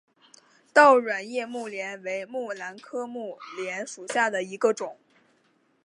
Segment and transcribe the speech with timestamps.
[0.73, 4.97] 倒卵叶木莲为木兰科木莲属下的一个种。